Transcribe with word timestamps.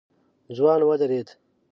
ځوان 0.55 0.81
ودرېد. 0.87 1.27